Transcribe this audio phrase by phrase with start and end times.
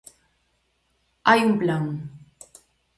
[1.27, 1.85] ¡Hai un plan!